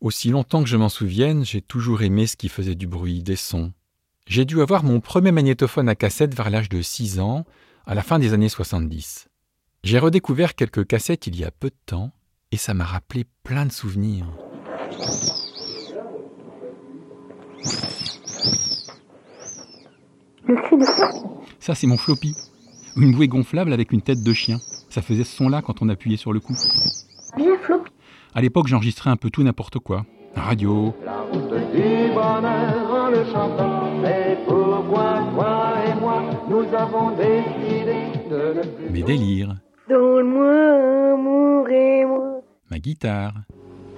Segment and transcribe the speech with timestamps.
[0.00, 3.34] Aussi longtemps que je m'en souvienne, j'ai toujours aimé ce qui faisait du bruit, des
[3.34, 3.72] sons.
[4.28, 7.44] J'ai dû avoir mon premier magnétophone à cassette vers l'âge de 6 ans,
[7.84, 9.28] à la fin des années 70.
[9.82, 12.12] J'ai redécouvert quelques cassettes il y a peu de temps,
[12.52, 14.26] et ça m'a rappelé plein de souvenirs.
[21.58, 22.36] Ça, c'est mon floppy.
[22.96, 24.58] Une bouée gonflable avec une tête de chien.
[24.90, 26.54] Ça faisait ce son-là quand on appuyait sur le coup.
[28.38, 30.06] À l'époque, j'enregistrais un peu tout n'importe quoi.
[30.36, 30.94] Radio.
[38.92, 39.56] Mes délires.
[42.70, 43.34] Ma guitare.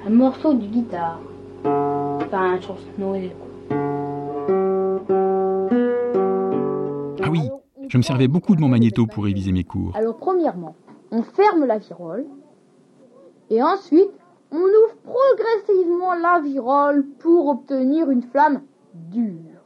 [0.07, 1.21] Un morceau de guitare.
[1.63, 3.33] Enfin, un chanson Noël.
[7.23, 7.43] Ah oui,
[7.89, 9.95] je me servais beaucoup de mon magnéto pour réviser mes cours.
[9.95, 10.77] Alors, premièrement,
[11.11, 12.25] on ferme la virole.
[13.51, 14.09] Et ensuite,
[14.53, 18.63] on ouvre progressivement la virole pour obtenir une flamme
[18.95, 19.61] dure.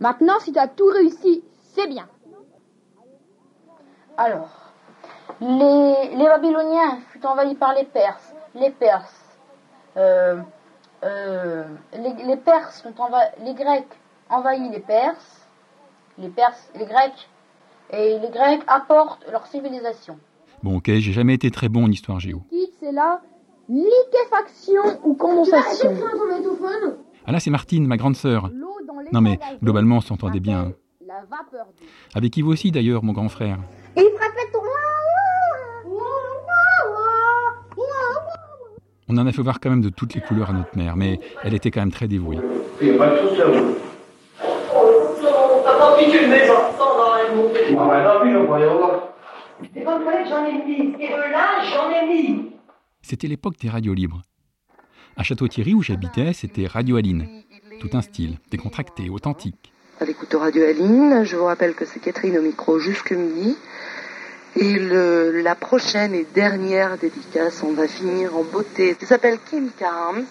[0.00, 1.42] Maintenant, si tu as tout réussi,
[1.74, 2.06] c'est bien.
[4.16, 4.72] Alors,
[5.40, 8.34] les, les Babyloniens furent envahis par les Perses.
[8.54, 9.38] Les Perses,
[9.96, 10.40] euh,
[11.02, 13.88] euh, les, les, Perses ont envahi, les Grecs
[14.30, 15.48] envahissent les Perses,
[16.18, 17.28] les Perses, les Grecs,
[17.90, 20.18] et les Grecs apportent leur civilisation.
[20.62, 22.42] Bon, ok, j'ai jamais été très bon en histoire géo.
[22.80, 23.20] C'est là
[23.68, 25.90] liquéfaction ou condensation.
[27.26, 28.50] Ah là, c'est Martine, ma grande sœur.
[29.12, 30.72] Non mais, globalement, on s'entendait bien.
[32.14, 33.58] Avec Yves aussi, d'ailleurs, mon grand frère?
[39.06, 41.20] On en a fait voir quand même de toutes les couleurs à notre mère, mais
[41.42, 42.38] elle était quand même très dévouée.
[53.04, 54.22] C'était l'époque des radios libres.
[55.18, 57.28] À Château-Thierry, où j'habitais, c'était Radio Aline.
[57.78, 59.74] Tout un style, décontracté, authentique.
[60.00, 63.58] À l'écoute de Radio Aline, je vous rappelle que c'est Catherine au micro jusque midi.
[64.56, 68.96] Et la prochaine et dernière dédicace, on va finir en beauté.
[68.98, 70.24] Elle s'appelle Kim Carnes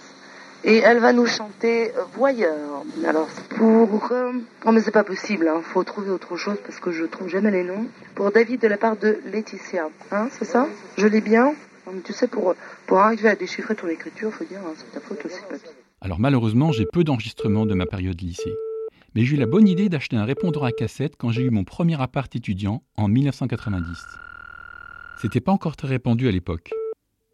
[0.63, 2.83] et elle va nous chanter Voyeur.
[3.05, 4.11] Alors pour...
[4.11, 4.31] Euh,
[4.65, 5.61] oh mais c'est pas possible, hein.
[5.61, 7.85] faut trouver autre chose parce que je trouve jamais les noms.
[8.15, 10.67] Pour David de la part de Laetitia, hein, c'est ça?
[10.97, 11.53] Je l'ai bien?
[12.05, 12.55] Tu sais, pour,
[12.87, 15.69] pour arriver à déchiffrer ton écriture, faut dire, hein, c'est ta faute aussi, papy.
[16.01, 18.53] Alors malheureusement, j'ai peu d'enregistrements de ma période lycée.
[19.15, 21.63] Mais j'ai eu la bonne idée d'acheter un répondeur à cassette quand j'ai eu mon
[21.63, 23.85] premier appart étudiant en 1990.
[25.21, 26.71] C'était pas encore très répandu à l'époque.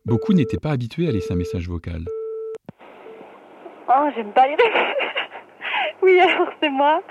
[0.05, 2.05] Beaucoup n'étaient pas habitués à laisser un message vocal.
[3.87, 4.55] Oh, j'aime pas les
[6.03, 7.01] Oui, alors c'est moi.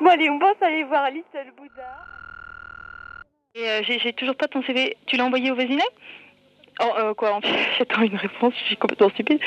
[0.00, 2.21] Bon, allez, on pense aller voir Little Buddha.
[3.54, 4.96] Et euh, j'ai toujours pas ton CV.
[5.06, 5.82] Tu l'as envoyé au voisinet
[6.80, 7.38] Oh, euh, quoi
[7.78, 9.38] J'attends une réponse, je suis complètement stupide.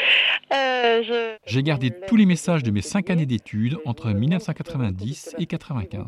[0.54, 6.06] Euh, j'ai gardé tous les messages de mes cinq années d'études entre 1990 et 95.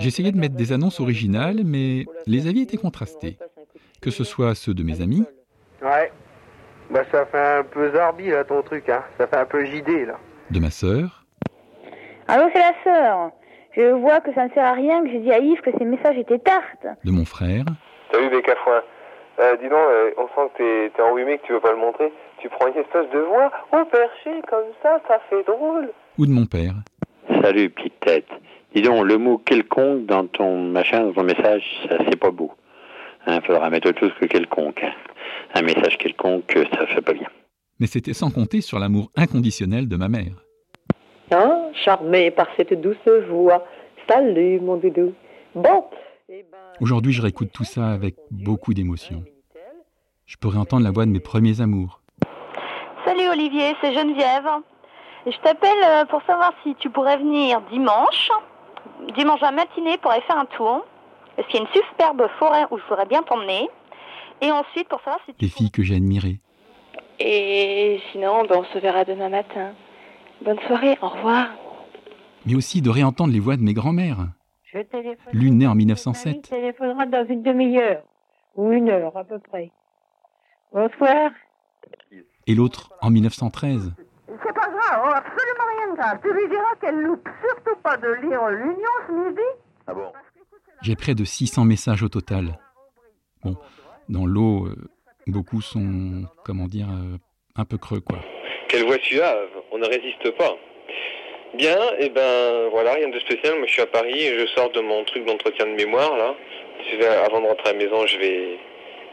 [0.00, 3.38] J'essayais de mettre des annonces originales, mais les avis étaient contrastés.
[4.00, 5.24] Que ce soit ceux de mes amis.
[5.82, 6.10] Ouais.
[6.90, 9.04] Bah, ça fait un peu zarbi, là, ton truc, hein.
[9.18, 10.18] Ça fait un peu JD, là.
[10.50, 11.24] De ma sœur.
[12.26, 13.30] Allô, c'est la sœur.
[13.72, 15.84] Je vois que ça ne sert à rien que j'ai dit à Yves que ces
[15.84, 16.86] messages étaient tartes.
[17.04, 17.64] De mon frère.
[18.12, 18.82] Salut Bécafouin.
[19.38, 22.12] Euh, dis donc, euh, on sent que t'es enrhumé, que tu veux pas le montrer.
[22.38, 25.90] Tu prends une espèce de voix au perché, comme ça, ça fait drôle.
[26.18, 26.74] Ou de mon père.
[27.42, 28.28] Salut, petite tête.
[28.74, 32.52] Dis donc, le mot quelconque dans ton machin, dans ton message, ça c'est pas beau.
[33.26, 34.84] Il hein, faudra mettre autre chose que quelconque.
[35.54, 37.28] Un message quelconque, ça fait pas bien.
[37.78, 40.44] Mais c'était sans compter sur l'amour inconditionnel de ma mère.
[41.32, 42.96] Hein, charmé par cette douce
[43.28, 43.64] voix.
[44.08, 45.12] Salut, mon doudou.
[45.54, 45.84] Bon.
[46.28, 49.22] Eh ben, Aujourd'hui, je réécoute tout ça avec beaucoup d'émotion.
[50.26, 52.00] Je pourrais entendre la voix de mes premiers amours.
[53.04, 54.48] Salut Olivier, c'est Geneviève.
[55.26, 58.30] Et je t'appelle euh, pour savoir si tu pourrais venir dimanche,
[59.16, 60.84] dimanche à matinée pour aller faire un tour.
[61.36, 63.68] Parce qu'il y a une superbe forêt où je voudrais bien t'emmener.
[64.40, 65.44] Et ensuite pour savoir si tu...
[65.44, 66.38] Les filles que j'ai admirées.
[67.18, 69.72] Et sinon, ben, on se verra demain matin.
[70.42, 71.48] Bonne soirée, au revoir.
[72.46, 74.28] Mais aussi de réentendre les voix de mes grands-mères.
[75.32, 76.48] L'une née en 1907.
[76.48, 78.02] téléphonera dans une demi-heure,
[78.54, 79.70] ou une heure à peu près.
[80.72, 81.30] Bonsoir.
[82.46, 83.92] Et l'autre en 1913.
[84.26, 86.18] C'est pas grave, oh, absolument rien de grave.
[86.22, 89.40] Tu lui diras qu'elle loupe surtout pas de lire l'Union ce midi.
[89.86, 90.12] Ah bon
[90.82, 92.58] J'ai près de 600 messages au total.
[93.44, 93.56] Bon,
[94.08, 94.76] dans l'eau, euh,
[95.26, 97.18] beaucoup sont, comment dire, euh,
[97.56, 98.18] un peu creux, quoi.
[98.68, 100.56] Quelle voix suave, on ne résiste pas.
[101.54, 103.58] Bien, et eh ben voilà, rien de spécial.
[103.58, 106.34] Moi je suis à Paris et je sors de mon truc d'entretien de mémoire là.
[107.24, 108.58] avant de rentrer à la maison, je vais,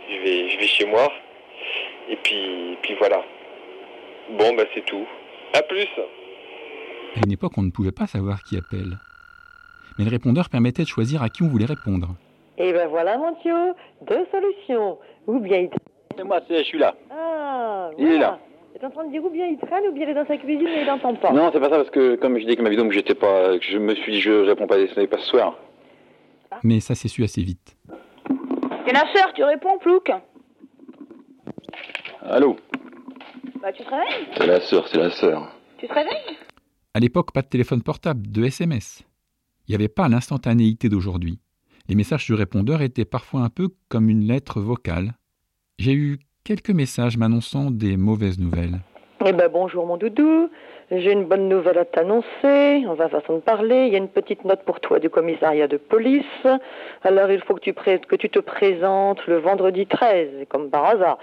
[0.10, 1.12] je vais, je vais chez moi.
[2.10, 3.24] Et puis, puis voilà.
[4.32, 5.08] Bon, bah c'est tout.
[5.54, 5.88] À plus
[7.16, 8.98] À une époque, on ne pouvait pas savoir qui appelle.
[9.98, 12.10] Mais le répondeur permettait de choisir à qui on voulait répondre.
[12.58, 15.00] Et ben voilà, mon Thio, deux solutions.
[15.26, 15.70] Ou bien il...
[16.16, 16.96] C'est moi, je suis là.
[17.12, 18.40] Ah, Il est là.
[18.80, 20.38] T'es en train de dire ou bien il traîne ou bien il est dans sa
[20.38, 21.32] cuisine et il n'entend pas.
[21.32, 23.58] Non, c'est pas ça parce que comme je dis que ma vidéo que j'étais pas,
[23.58, 25.58] que je me suis dit je réponds pas, ce n'est pas ce soir.
[26.64, 27.76] Mais ça s'est su assez vite.
[28.86, 30.12] C'est la sœur, tu réponds, Plouc?
[32.22, 32.58] Allô?
[33.62, 34.28] Bah, tu te réveilles?
[34.38, 35.52] C'est la sœur, c'est la sœur.
[35.80, 36.38] Tu te réveilles?
[36.94, 39.04] À l'époque, pas de téléphone portable, de SMS.
[39.68, 41.40] Il n'y avait pas l'instantanéité d'aujourd'hui.
[41.90, 45.14] Les messages sur répondeur étaient parfois un peu comme une lettre vocale.
[45.80, 48.80] J'ai eu quelques messages m'annonçant des mauvaises nouvelles.
[49.26, 50.50] Eh ben bonjour mon doudou,
[50.92, 54.08] j'ai une bonne nouvelle à t'annoncer, on va façon de parler, il y a une
[54.08, 56.48] petite note pour toi du commissariat de police,
[57.04, 61.18] alors il faut que tu, que tu te présentes le vendredi 13, comme par hasard,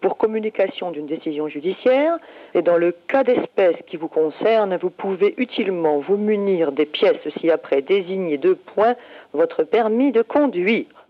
[0.00, 2.18] pour communication d'une décision judiciaire,
[2.54, 7.28] et dans le cas d'espèce qui vous concerne, vous pouvez utilement vous munir des pièces
[7.38, 8.96] ci-après désignées de points
[9.34, 11.06] votre permis de conduire.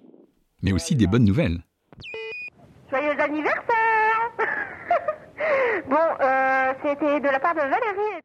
[0.63, 1.61] Mais aussi des bonnes nouvelles.
[2.95, 4.31] Joyeux anniversaire
[5.89, 8.21] Bon, euh, c'était de la part de Valérie.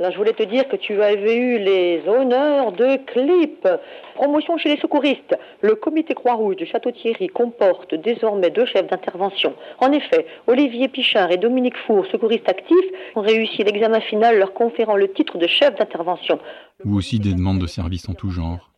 [0.00, 3.68] Alors, je voulais te dire que tu avais eu les honneurs de clip.
[4.14, 5.36] Promotion chez les secouristes.
[5.60, 9.54] Le comité Croix-Rouge de Château-Thierry comporte désormais deux chefs d'intervention.
[9.80, 14.96] En effet, Olivier Pichard et Dominique Four, secouristes actifs, ont réussi l'examen final leur conférant
[14.96, 16.38] le titre de chef d'intervention.
[16.86, 18.70] Ou aussi des demandes de services en tout genre.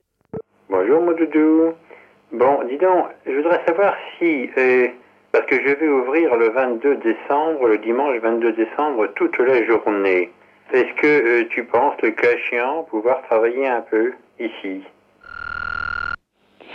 [0.68, 1.74] Bonjour mon doudou.
[2.38, 4.88] Bon, dis donc, je voudrais savoir si, euh,
[5.32, 10.30] parce que je vais ouvrir le 22 décembre, le dimanche 22 décembre, toute la journée.
[10.70, 14.82] Est-ce que euh, tu penses, le cas échéant, pouvoir travailler un peu ici?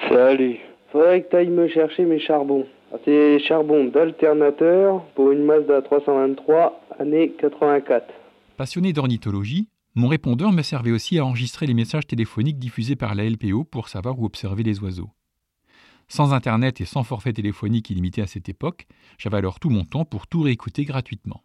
[0.10, 0.58] Salut.
[0.92, 2.66] Faudrait que t'ailles me chercher mes charbons.
[2.92, 8.08] Ah, C'est charbon d'alternateur pour une Mazda 323, année 84.
[8.58, 13.26] Passionné d'ornithologie, mon répondeur me servait aussi à enregistrer les messages téléphoniques diffusés par la
[13.26, 15.12] LPO pour savoir où observer les oiseaux.
[16.12, 18.86] Sans Internet et sans forfait téléphonique illimité à cette époque,
[19.18, 21.40] j'avais alors tout mon temps pour tout réécouter gratuitement.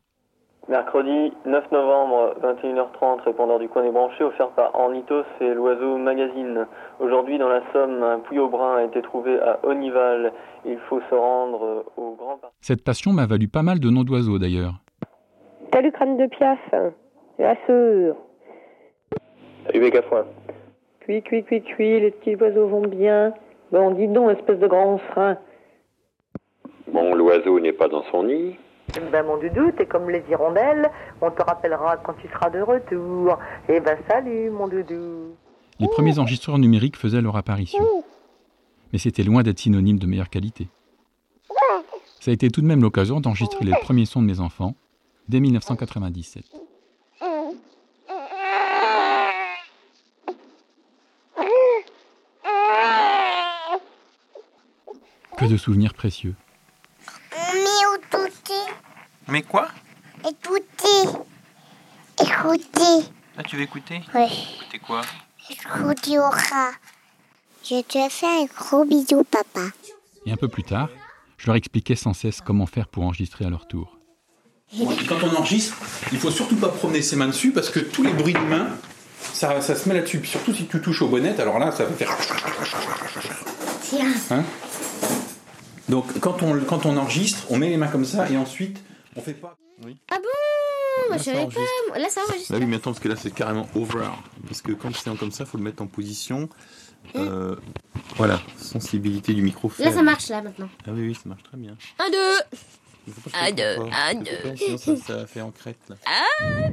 [0.69, 6.67] Mercredi 9 novembre, 21h30, répondeur du coin des branchés offert par Ornithos et l'Oiseau Magazine.
[6.99, 10.33] Aujourd'hui, dans la Somme, un pouillot brun a été trouvé à Onival.
[10.65, 12.53] Il faut se rendre au Grand Parc.
[12.61, 14.83] Cette passion m'a valu pas mal de noms d'oiseaux d'ailleurs.
[15.73, 16.59] Salut crâne de piaf,
[17.39, 18.17] la sœur.
[19.67, 20.25] Salut Bécafouin.
[21.03, 23.33] Cui, cui, cui, cui, les petits oiseaux vont bien.
[23.73, 25.39] Bon, dis donc, espèce de grand frein.
[26.93, 28.57] Bon, l'oiseau n'est pas dans son nid.
[29.13, 30.91] Ben mon doudou, t'es comme les hirondelles,
[31.21, 33.37] on te rappellera quand tu seras de retour.
[33.69, 35.35] Eh ben salut mon doudou.
[35.81, 37.85] Les premiers enregistreurs numériques faisaient leur apparition.
[38.93, 40.69] Mais c'était loin d'être synonyme de meilleure qualité.
[42.21, 44.75] Ça a été tout de même l'occasion d'enregistrer les premiers sons de mes enfants
[45.29, 46.45] dès 1997.
[55.47, 56.35] Que de souvenirs précieux.
[59.29, 59.69] Mais quoi
[60.29, 61.09] Écoutez.
[62.21, 63.09] Écoutez.
[63.39, 64.25] Ah, tu veux écouter Oui.
[64.57, 65.03] Écouter quoi
[65.49, 66.73] Écoutez au rat.
[67.63, 69.69] Je te fais un gros bisou, papa.
[70.25, 70.89] Et un peu plus tard,
[71.37, 73.99] je leur expliquais sans cesse comment faire pour enregistrer à leur tour.
[75.09, 75.77] Quand on enregistre,
[76.11, 78.71] il faut surtout pas promener ses mains dessus parce que tous les bruits de main,
[79.21, 80.25] ça, ça se met là-dessus.
[80.25, 82.11] Surtout si tu touches aux bonnettes, alors là, ça va faire.
[84.33, 84.43] Hein
[85.89, 88.83] Donc quand on, quand on enregistre, on met les mains comme ça et ensuite
[89.15, 89.57] on fait pas.
[89.85, 89.97] Oui.
[90.11, 91.11] Ah bon?
[91.11, 91.99] Là, Je savais pas.
[91.99, 92.53] Là, ça enregistre.
[92.53, 94.09] Bah oui, mais attends, parce que là c'est carrément over.
[94.47, 96.49] Parce que quand c'est comme ça, il faut le mettre en position.
[97.15, 97.55] Euh,
[98.17, 99.71] voilà, sensibilité du micro.
[99.79, 100.69] Là, ça marche, là, maintenant.
[100.87, 101.77] Ah oui, oui, ça marche très bien.
[102.01, 102.59] Un, deux.
[103.33, 103.77] Un, deux.
[103.93, 104.57] Un, deux.
[104.57, 105.97] Sinon ça, ça fait en crête là.
[106.41, 106.71] Un,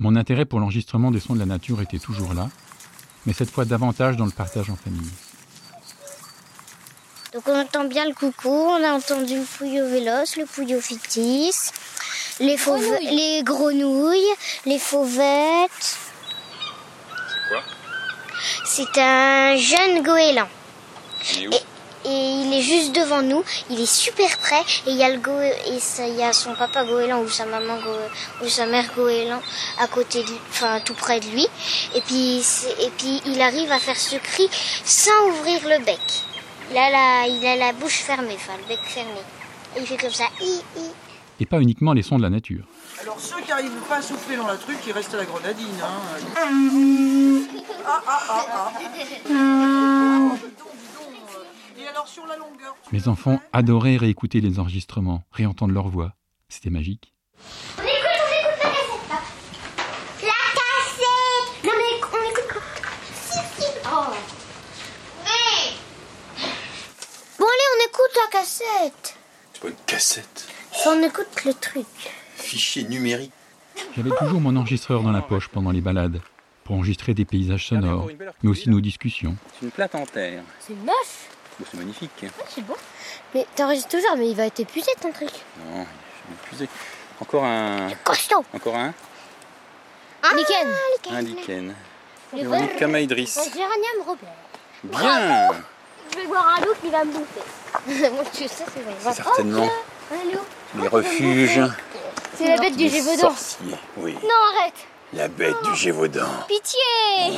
[0.00, 2.48] Mon intérêt pour l'enregistrement des sons de la nature était toujours là,
[3.26, 5.10] mais cette fois davantage dans le partage en famille.
[7.34, 11.52] Donc on entend bien le coucou, on a entendu le pouillot véloce, le pouillot fitis,
[12.38, 14.32] les, fauve- les grenouilles,
[14.66, 15.96] les fauvettes.
[17.48, 17.60] Quoi?
[18.64, 20.48] C'est un jeune goéland.
[21.34, 21.52] Il est où?
[22.06, 22.10] Et
[22.42, 25.32] il est juste devant nous, il est super près et il y a le go
[25.40, 28.84] et ça- il y a son papa goéland ou sa maman go- ou sa mère
[28.94, 29.40] goéland
[29.80, 31.46] à côté de enfin tout près de lui
[31.94, 34.46] et puis c'est- et puis il arrive à faire ce cri
[34.84, 35.98] sans ouvrir le bec.
[36.70, 39.20] Il a la il a la bouche fermée, enfin le bec fermé.
[39.76, 40.24] Et il fait comme ça.
[40.40, 40.90] Hi, hi.
[41.40, 42.64] Et pas uniquement les sons de la nature.
[43.00, 45.66] Alors ceux qui n'arrivent pas à souffler dans la truc, ils restent à la grenadine.
[45.82, 46.00] Hein.
[47.84, 48.72] Ah, ah, ah, ah.
[51.76, 52.76] Et alors sur la longueur.
[52.92, 56.12] Mes enfants adoraient réécouter les enregistrements, réentendre leur voix.
[56.48, 57.12] C'était magique.
[57.78, 57.90] On écoute,
[58.22, 59.20] on écoute la cassette là.
[60.22, 62.62] La cassette Non mais on écoute quoi
[63.12, 63.68] Si, si.
[63.86, 64.14] Oh.
[65.26, 65.72] Hey.
[67.38, 69.16] Bon allez, on écoute la cassette.
[69.52, 70.46] C'est pas une cassette.
[70.86, 71.86] On écoute le truc.
[72.36, 73.32] Fichier numérique.
[73.96, 76.20] J'avais toujours mon enregistreur dans la poche pendant les balades,
[76.62, 78.08] pour enregistrer des paysages sonores,
[78.42, 79.36] mais aussi nos discussions.
[79.54, 80.42] C'est une plate en terre.
[80.60, 80.94] C'est moche.
[81.58, 82.26] Bon, c'est magnifique.
[82.48, 82.76] C'est beau.
[83.34, 85.30] Mais t'enregistres toujours, mais il va être épuisé ton truc.
[85.64, 86.68] Non, je vais épuisé.
[87.20, 87.88] Encore un.
[88.02, 88.44] Costaud.
[88.52, 88.92] Encore un.
[90.22, 90.68] Ah, Lichen.
[91.10, 91.74] Un lichen.
[92.32, 92.82] Le Véronique.
[92.82, 94.28] Un géranium Robert.
[94.84, 95.64] Bien
[96.14, 98.10] Je vais voir un loup qui va me bouffer.
[98.10, 98.94] Moi, tu sais, c'est vrai.
[99.00, 100.82] C'est certainement Oh, un loup.
[100.82, 101.60] les refuges.
[102.36, 103.22] C'est la bête du Gévaudan.
[103.30, 104.14] sorciers, oui.
[104.22, 104.74] Non, arrête.
[105.12, 106.28] La bête du Gévaudan.
[106.48, 106.80] Pitié.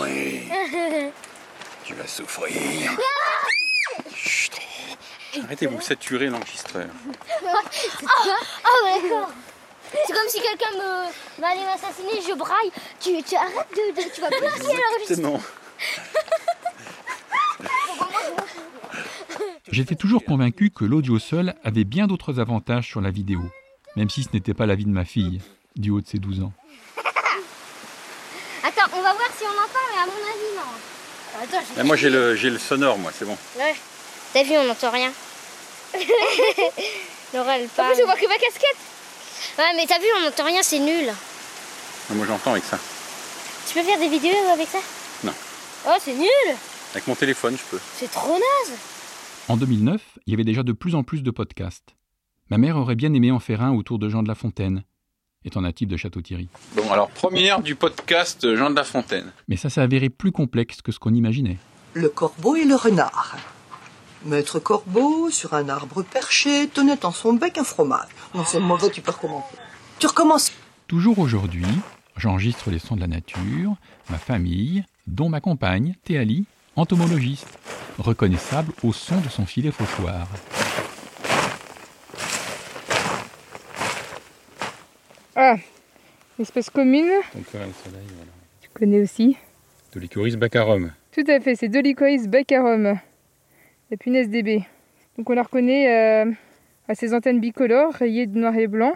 [0.00, 0.48] Oui.
[1.84, 2.90] Tu vas souffrir.
[5.44, 6.86] Arrêtez, vous saturez l'enregistreur.
[7.44, 9.30] Ah, ouais, d'accord.
[10.06, 12.72] C'est comme si quelqu'un me va aller m'assassiner, je braille.
[13.00, 14.70] Tu, tu arrêtes de, de- tu vas plus
[15.04, 15.40] Exactement.
[19.76, 23.42] J'étais toujours convaincu que l'audio seul avait bien d'autres avantages sur la vidéo,
[23.94, 25.42] même si ce n'était pas l'avis de ma fille,
[25.76, 26.52] du haut de ses 12 ans.
[28.64, 30.62] Attends, on va voir si on entend, mais à mon avis, non.
[31.42, 33.36] Attends, moi j'ai le, j'ai le sonore, moi, c'est bon.
[33.58, 33.74] Ouais.
[34.32, 35.12] T'as vu, on n'entend rien.
[37.34, 37.96] Laura, elle parle.
[37.98, 38.78] je vois que ma casquette.
[39.58, 41.12] Ouais, mais t'as vu, on n'entend rien, c'est nul.
[42.14, 42.78] Moi j'entends avec ça.
[43.68, 44.78] Tu peux faire des vidéos avec ça?
[45.22, 45.34] Non.
[45.86, 46.56] Oh, c'est nul
[46.94, 47.80] Avec mon téléphone, je peux.
[47.98, 48.78] C'est trop naze
[49.48, 51.94] En 2009, il y avait déjà de plus en plus de podcasts.
[52.50, 54.82] Ma mère aurait bien aimé en faire un autour de Jean de La Fontaine,
[55.44, 56.48] étant natif de Château-Thierry.
[56.74, 59.30] Bon, alors première du podcast Jean de La Fontaine.
[59.46, 61.58] Mais ça s'est avéré plus complexe que ce qu'on imaginait.
[61.94, 63.36] Le corbeau et le renard.
[64.24, 68.08] Maître Corbeau, sur un arbre perché, tenait en son bec un fromage.
[68.34, 69.54] Non, c'est mauvais, tu peux recommencer.
[70.00, 70.50] Tu recommences.
[70.88, 71.66] Toujours aujourd'hui,
[72.16, 73.76] j'enregistre les sons de la nature,
[74.10, 77.58] ma famille, dont ma compagne, Théali, entomologiste,
[77.98, 80.28] reconnaissable au son de son filet fauchoir.
[85.34, 85.56] Ah,
[86.40, 87.04] espèce commune.
[87.52, 87.98] Voilà, voilà.
[88.62, 89.36] Tu connais aussi.
[89.92, 90.92] Dolichoris bacarum.
[91.12, 92.98] Tout à fait, c'est Dolichois bacarum,
[93.90, 94.66] la punaise des baies.
[95.16, 96.30] Donc on la reconnaît euh,
[96.88, 98.92] à ses antennes bicolores, rayées de noir et blanc.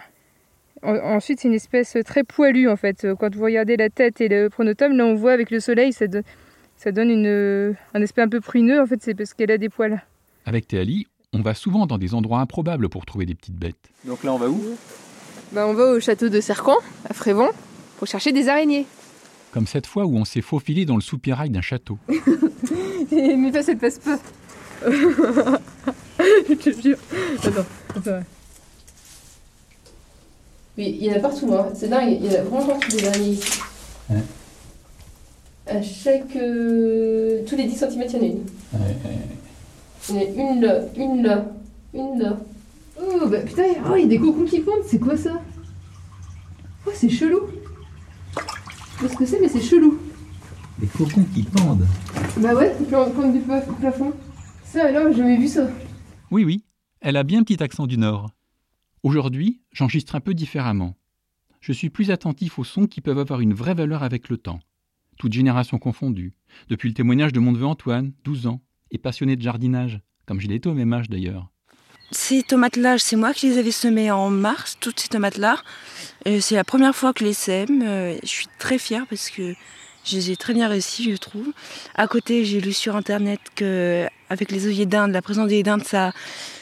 [0.83, 3.07] En- ensuite, c'est une espèce très poilue en fait.
[3.19, 6.07] Quand vous regardez la tête et le pronotum, là on voit avec le soleil, ça,
[6.07, 6.21] do-
[6.81, 8.81] ça donne une, un aspect un peu pruneux.
[8.81, 10.01] En fait, c'est parce qu'elle a des poils.
[10.45, 13.91] Avec Théali, on va souvent dans des endroits improbables pour trouver des petites bêtes.
[14.05, 14.59] Donc là, on va où?
[15.51, 17.49] Bah, on va au château de Cercan, à Frévent,
[17.97, 18.87] pour chercher des araignées.
[19.51, 21.99] Comme cette fois où on s'est faufilé dans le soupirail d'un château.
[23.11, 24.17] Mais pas, ça ne passe pas.
[26.49, 26.97] Je te jure.
[27.43, 28.23] Attends, attends.
[30.77, 31.67] Oui, il y en a partout, hein.
[31.75, 33.59] c'est dingue, il y en a vraiment partout des araignées ici.
[34.09, 34.21] Ouais.
[35.71, 36.35] À chaque.
[36.35, 38.43] euh, tous les 10 cm, il y en a une.
[40.09, 40.23] Il y en a
[40.53, 41.45] une là, une là,
[41.93, 42.37] une là.
[43.01, 45.41] Oh, bah putain, oh, il y a des cocons qui pendent, c'est quoi ça?
[46.85, 47.39] Oh, c'est chelou.
[47.47, 49.97] Je sais pas ce que c'est, mais c'est chelou.
[50.79, 51.85] Des cocons qui pendent.
[52.37, 54.13] Bah ouais, on prend du pla- plafond.
[54.65, 55.67] Ça alors, j'ai jamais vu ça.
[56.31, 56.63] Oui, oui,
[57.01, 58.29] elle a bien un petit accent du Nord.
[59.03, 60.95] Aujourd'hui, j'enregistre un peu différemment.
[61.59, 64.59] Je suis plus attentif aux sons qui peuvent avoir une vraie valeur avec le temps.
[65.21, 66.33] Toutes générations confondues.
[66.67, 68.59] Depuis le témoignage de mon neveu Antoine, 12 ans,
[68.89, 71.51] et passionné de jardinage, comme je été au même âge d'ailleurs.
[72.09, 75.57] Ces tomates-là, c'est moi qui les avais semées en mars, toutes ces tomates-là.
[76.27, 77.83] Euh, C'est la première fois que je les sème.
[77.83, 79.53] Euh, Je suis très fière parce que
[80.05, 81.53] je les ai très bien réussi, je trouve.
[81.93, 85.83] À côté, j'ai lu sur internet que avec les œillets d'Inde, la présence des dindes,
[85.83, 86.13] ça,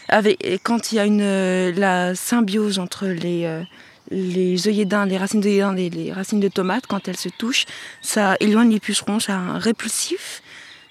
[0.09, 3.63] avec, quand il y a une euh, la symbiose entre les
[4.09, 7.65] les œillets les racines d'œillets et les racines de tomates, quand elles se touchent,
[8.01, 10.41] ça éloigne les pucerons, ça a un répulsif.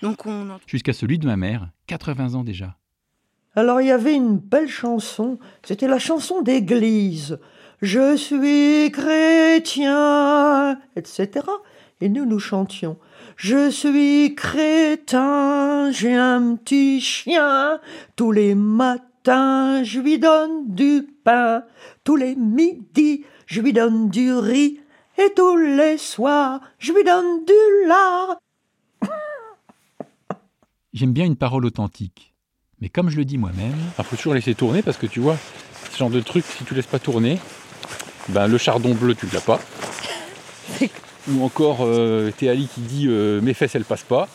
[0.02, 2.76] Donc on en Jusqu'à celui de ma mère, 80 ans déjà.
[3.56, 7.38] Alors il y avait une belle chanson, c'était la chanson d'église.
[7.80, 11.46] Je suis chrétien, etc.
[12.00, 12.98] Et nous, nous chantions.
[13.36, 17.80] Je suis crétin, j'ai un petit chien.
[18.16, 21.62] Tous les matins, je lui donne du pain.
[22.08, 24.80] Tous les midis, je lui donne du riz.
[25.18, 28.38] Et tous les soirs, je lui donne du lard.
[30.94, 32.32] J'aime bien une parole authentique.
[32.80, 35.36] Mais comme je le dis moi-même, Il faut toujours laisser tourner parce que tu vois,
[35.92, 37.38] ce genre de truc, si tu laisses pas tourner,
[38.30, 39.60] ben le chardon bleu, tu l'as pas.
[41.30, 44.30] Ou encore euh, Théali qui dit euh, mes fesses elles passent pas,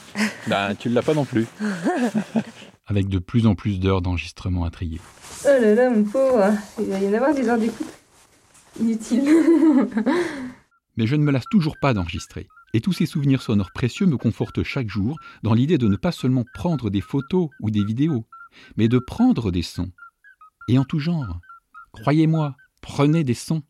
[0.45, 1.47] ben tu l'as pas non plus.
[2.93, 5.01] avec de plus en plus d'heures d'enregistrement à trier.
[5.45, 7.87] Oh là là, mon pauvre, il va y en avoir des heures d'écoute
[8.79, 9.23] inutiles.
[10.97, 12.47] Mais je ne me lasse toujours pas d'enregistrer.
[12.73, 16.11] Et tous ces souvenirs sonores précieux me confortent chaque jour dans l'idée de ne pas
[16.11, 18.25] seulement prendre des photos ou des vidéos,
[18.77, 19.91] mais de prendre des sons.
[20.67, 21.39] Et en tout genre.
[21.93, 23.63] Croyez-moi, prenez des sons.